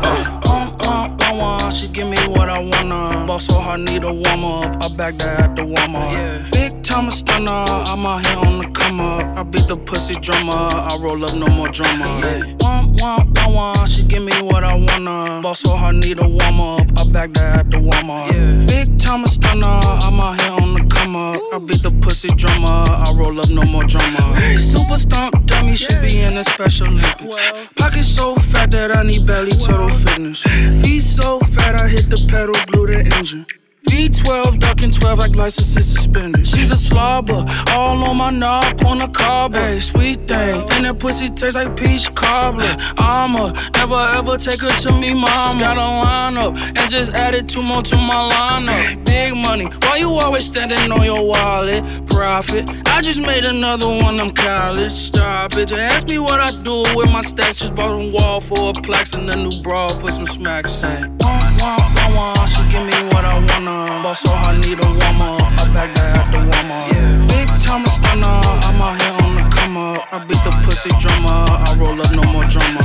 [0.04, 3.26] Uh, uh, I want, she give me what I wanna.
[3.26, 4.84] Ball so hard, need a warm up.
[4.84, 6.12] I back that at the warm up.
[6.12, 6.49] Big
[6.90, 9.22] time stunner, I'm out here on the come up.
[9.38, 12.22] I beat the pussy drummer, I roll up no more drama.
[12.22, 12.42] Hey.
[12.60, 15.42] Womp, womp, I want, she give me what I wanna.
[15.42, 16.88] Ball so hard, need a warm up.
[16.98, 18.32] I back that at the warm up.
[18.68, 21.38] Big time stunner, I'm out here on the come up.
[21.54, 24.36] I beat the pussy drummer, I roll up no more drama.
[24.58, 27.70] Super stomp dummy should be in the Special Olympics.
[27.76, 30.42] Pocket so fat that I need belly total fitness.
[30.82, 33.46] Feet so fat I hit the pedal, blew the engine.
[33.90, 36.46] V12, ducking 12 like licenses suspended.
[36.46, 39.60] She's a slobber, all on my knob, on the cobbler.
[39.60, 42.76] Hey, sweet thing, and that pussy tastes like peach cobbler.
[43.00, 45.28] I'ma never ever take her to me, mama.
[45.28, 49.06] Just got a lineup and just added two more to my lineup.
[49.06, 51.84] Big money, why you always standing on your wallet?
[52.08, 54.92] Profit, I just made another one, I'm college.
[54.92, 57.56] Stop it, just ask me what I do with my stacks.
[57.56, 60.82] Just bought a wall for a plaques and a new bra for some smacks.
[60.82, 61.04] Hey,
[61.62, 64.04] wah, wah, wah, she give me what I wanna.
[64.04, 65.42] ball so I need a warm up.
[65.60, 66.88] I back that at the warm up.
[67.30, 70.08] Big time stunner, I'm out here on the come up.
[70.12, 72.80] I beat the pussy drummer, I roll up no more drama.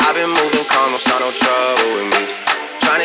[0.00, 1.67] I've been moving calm, don't start no trouble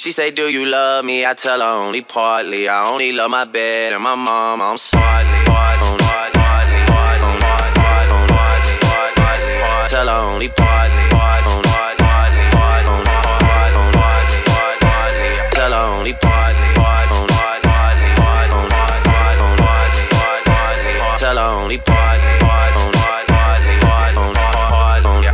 [0.00, 1.26] She say, Do you love me?
[1.26, 2.66] I tell her only partly.
[2.66, 4.62] I only love my bed and my mom.
[4.62, 5.04] I'm sorry.
[9.90, 11.04] Tell her only partly.
[15.52, 16.72] Tell her only partly.
[21.18, 22.38] Tell her only partly.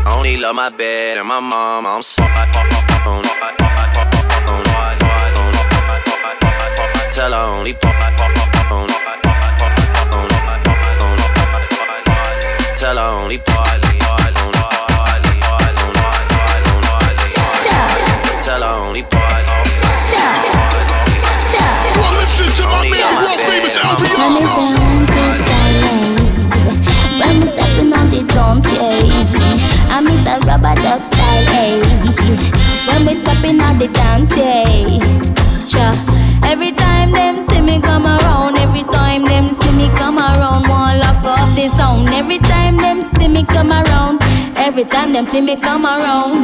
[0.06, 1.86] Only love my bed and my mom.
[1.86, 3.35] I'm sorry.
[7.16, 7.72] Tell her only
[12.76, 13.98] Tell her only partly.
[18.42, 19.56] Tell her only partly.
[22.12, 24.36] listening to my man, world famous When it's down
[25.06, 25.80] to style,
[27.18, 29.00] when we stepping on the dance, yeah.
[29.88, 31.80] I miss the rubber duck style, eh.
[32.86, 35.16] When we stepping on the dance, yeah.
[35.66, 36.16] Cha.
[36.44, 36.75] Every time them see
[37.66, 42.08] me come around, every time them see me come around, one lock off the sound.
[42.10, 44.20] Every time them see me come around,
[44.66, 46.42] every time them see me come around.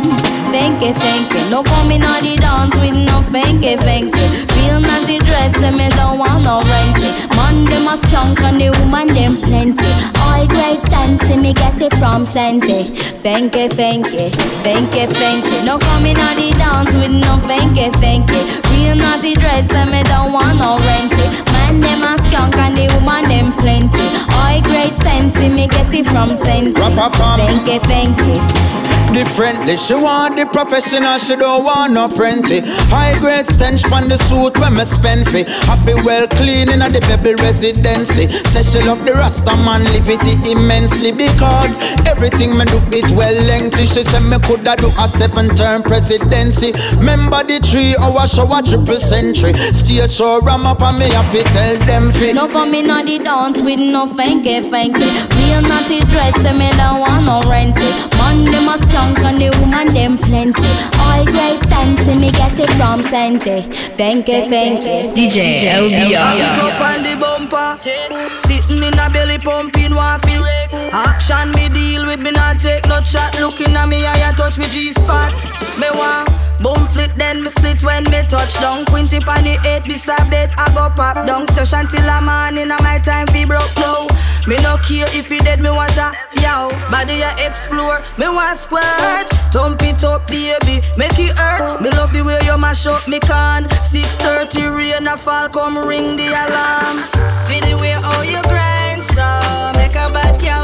[0.55, 4.25] Fanky, fanky, no coming on the dance with no fanky, fanky.
[4.55, 7.11] Real naughty dreads, and me don't want no renty.
[7.35, 9.91] Man, them a skunk and the woman them plenty.
[10.23, 12.85] All great sense, see me get it from Senti.
[13.23, 14.31] Fanky, fanky,
[14.63, 15.65] fanky, fanky.
[15.65, 18.41] No coming on the dance with no fanky, fanky.
[18.71, 21.27] Real naughty dreads, and me don't want no renty.
[21.51, 24.02] Man, them a skunk and the woman them plenty.
[24.31, 26.81] All great sense, see me get it from Senti.
[26.81, 28.73] Fanky, fanky.
[29.13, 32.61] Differently, she want the professional, she don't want no plenty.
[32.89, 35.45] High grade stench on the suit when me spend fi.
[35.69, 38.33] Happy well clean in the Pebble residency.
[38.49, 41.77] Say she love the Rasta man, live it immensely because
[42.09, 43.85] everything me do it well lengthy.
[43.85, 46.73] She say me coulda do a seven term presidency.
[46.97, 49.53] Remember the three hour show a triple century.
[49.77, 52.33] Stage show ram up and me to tell them fi.
[52.33, 55.09] No coming on the dance with no fanky fanky.
[55.39, 57.91] Real naughty dreads, say me don't want no renty.
[58.19, 60.69] Man, them a skunk and the woman them plenty.
[60.99, 63.63] All great sense, see me get it from Senti.
[63.97, 65.13] Fanky fanky.
[65.15, 67.79] DJ Back it up on the bumper.
[68.47, 70.43] Sitting in a belly pumping one feel.
[70.93, 73.39] Action me deal with me not take no chat.
[73.41, 75.33] Looking at me I touch me G spot.
[75.79, 76.29] Me want
[76.63, 78.85] boom flit then me split when me touch down.
[78.87, 81.47] Quinty pan the eight beside bed I go pop down.
[81.49, 83.75] Session till a morning and my time fi broke
[84.47, 86.71] Me no care if you dead me want a yow.
[86.91, 89.29] Body ya explore me want squirt.
[89.53, 91.81] Thump it up baby make it hurt.
[91.83, 93.69] Me love the way you mash up me can.
[93.83, 96.99] 6:30 rain a fall come ring the alarm.
[97.49, 99.27] Feel the way how you grind so
[99.79, 100.62] make a bad girl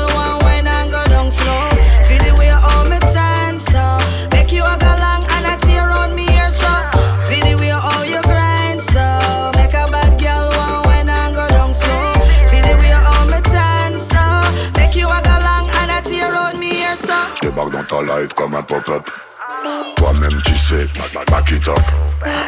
[18.67, 19.11] pop-up.
[19.97, 20.87] Toi-même tu sais,
[21.31, 21.81] back it up.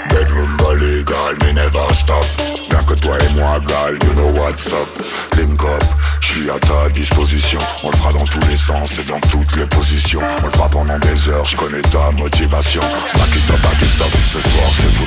[0.09, 2.25] Bedroom bully, girl, me never stop.
[2.69, 4.89] Bien que toi et moi, girl, you know what's up.
[5.37, 5.85] Link up,
[6.21, 7.59] je suis à ta disposition.
[7.83, 10.21] On le fera dans tous les sens et dans toutes les positions.
[10.41, 12.83] On le fera pendant des heures, je connais ta motivation.
[12.83, 15.00] Back it up, back it up, ce soir c'est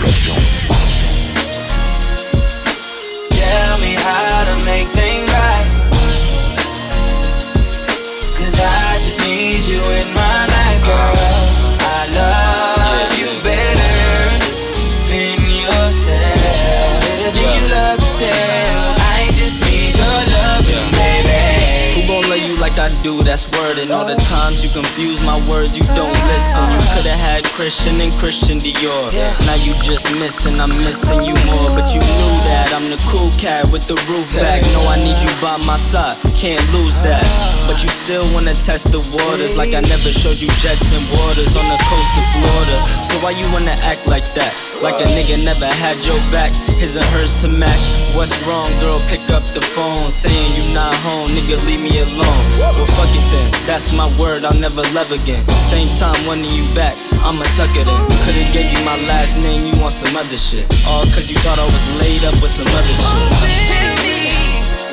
[23.04, 23.20] do?
[23.22, 23.78] That's word.
[23.78, 26.64] And all the times you confuse my words, you don't listen.
[26.72, 29.12] You could've had Christian and Christian Dior.
[29.43, 31.70] Now you just missing, I'm missing you more.
[31.76, 34.64] But you knew that I'm the cool cat with the roof back.
[34.72, 37.22] No, I need you by my side, can't lose that.
[37.22, 37.68] Uh-huh.
[37.68, 41.60] But you still wanna test the waters like I never showed you jets and waters
[41.60, 42.78] on the coast of Florida.
[43.04, 44.51] So why you wanna act like that?
[44.80, 47.84] Like a nigga never had your back, his and hers to match.
[48.16, 48.99] What's wrong, girl?
[49.12, 52.43] Pick up the phone, saying you not home, nigga, leave me alone.
[52.61, 55.41] Well, fuck it then, that's my word, I'll never love again.
[55.57, 56.93] Same time wanting you back,
[57.25, 58.01] I'ma suck it in.
[58.23, 60.69] Could've gave you my last name, you want some other shit.
[60.86, 63.29] All cause you thought I was laid up with some other oh, shit.
[63.73, 64.21] Tell me,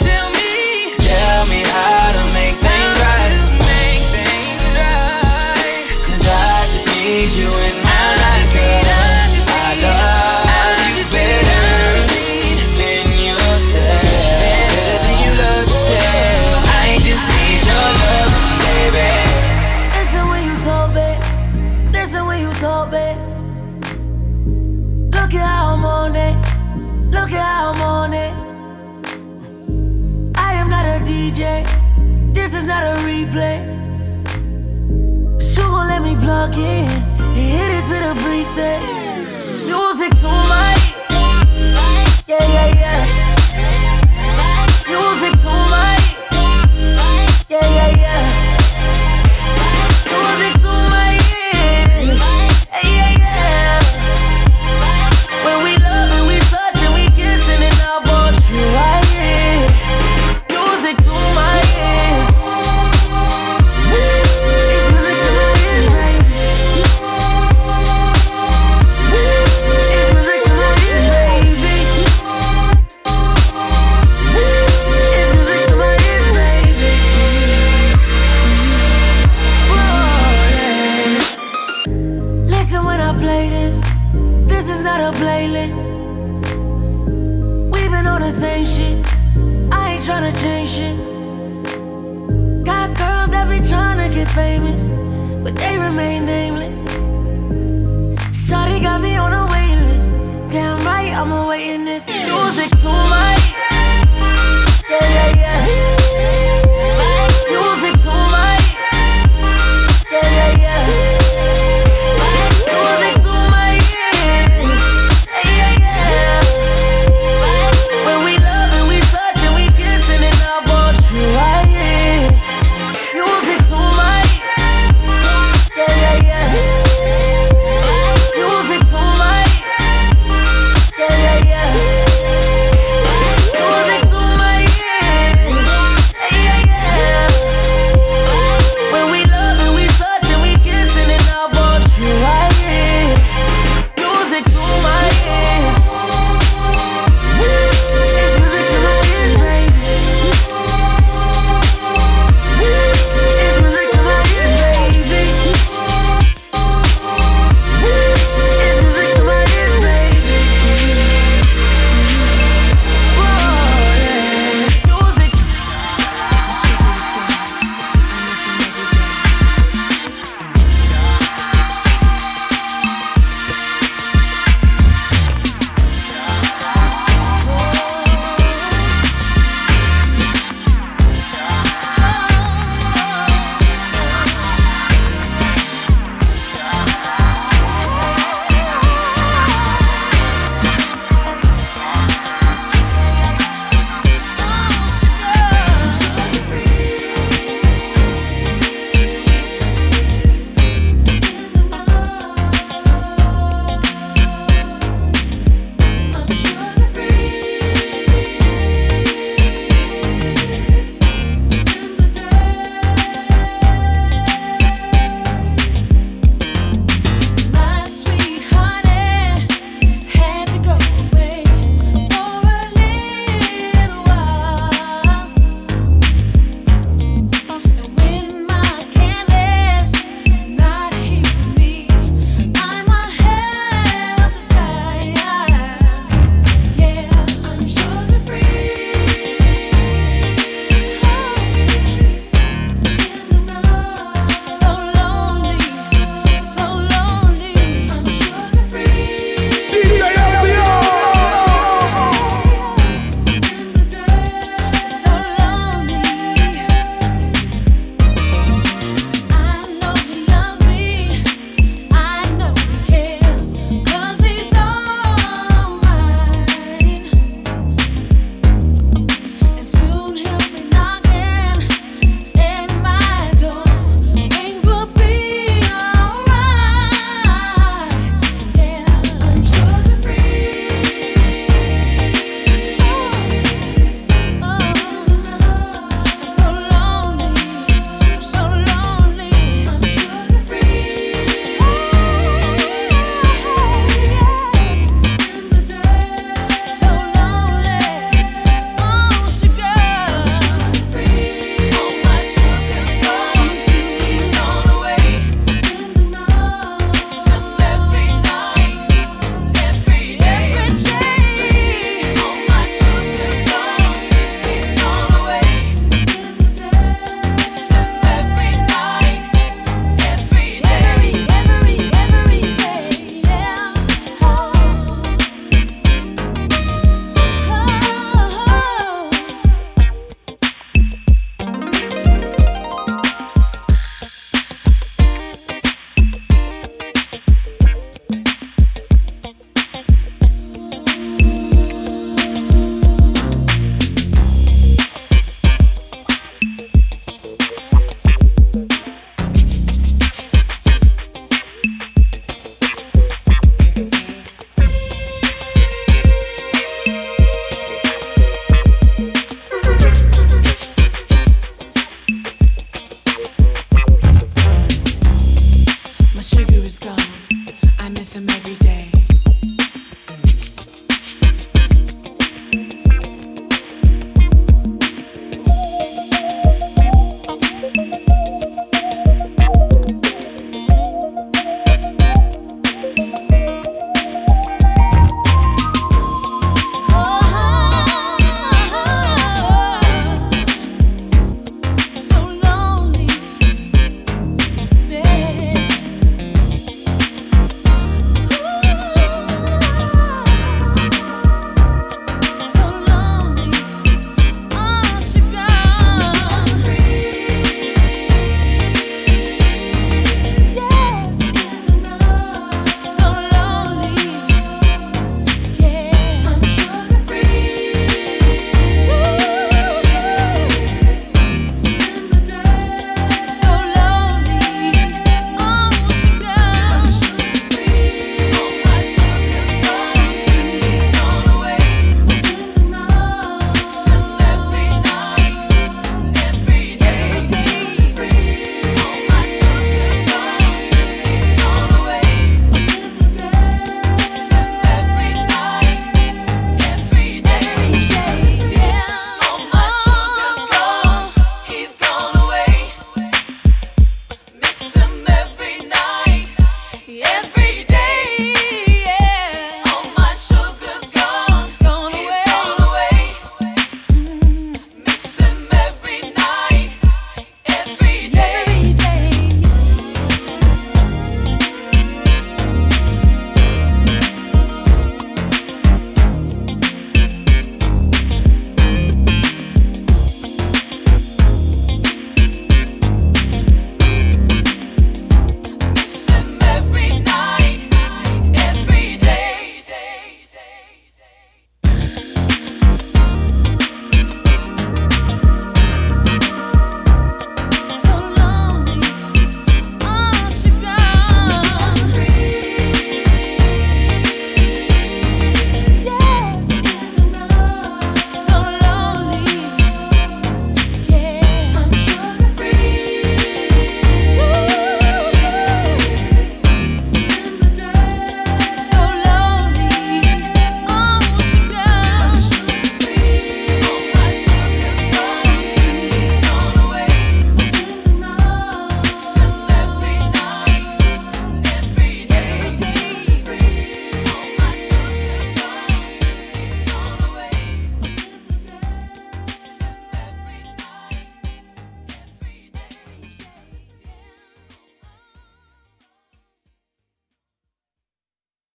[0.09, 0.53] tell me,
[1.05, 3.33] tell me how to make things right.
[6.01, 8.89] Cause I just need you in my life, girl.
[9.61, 11.60] I love you better
[27.31, 28.33] How I'm on it.
[30.37, 31.65] I am not a DJ.
[32.35, 33.61] This is not a replay.
[35.41, 38.81] So gon' let me plug in and hit it to the preset.
[39.67, 40.75] Music to my
[42.27, 43.20] yeah yeah yeah.